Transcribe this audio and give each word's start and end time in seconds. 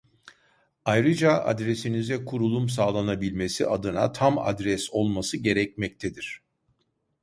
Ayrıca 0.85 1.31
adresinize 1.43 2.25
kurulum 2.25 2.69
sağlanabilmesi 2.69 3.67
adına 3.67 4.11
tam 4.11 4.37
adres 4.37 4.89
olması 4.91 5.37
gerekmektedir 5.37 6.41